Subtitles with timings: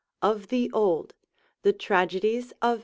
[0.23, 1.13] Of the Old,
[1.61, 2.79] the tragedies of